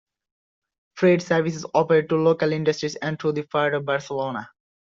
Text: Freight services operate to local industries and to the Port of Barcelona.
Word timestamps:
Freight 0.95 1.21
services 1.21 1.63
operate 1.75 2.09
to 2.09 2.15
local 2.15 2.51
industries 2.51 2.95
and 2.95 3.19
to 3.19 3.31
the 3.31 3.43
Port 3.43 3.75
of 3.75 3.85
Barcelona. 3.85 4.49